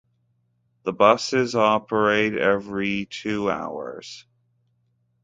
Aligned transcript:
The 0.81 0.93
buses 0.93 1.53
operate 1.53 2.33
every 2.35 3.05
two 3.05 3.51
hours. 3.51 4.25